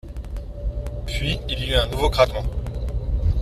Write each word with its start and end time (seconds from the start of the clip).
Puis, 1.05 1.39
il 1.47 1.63
y 1.63 1.73
eut 1.73 1.75
un 1.75 1.85
nouveau 1.87 2.09
craquement. 2.09 2.41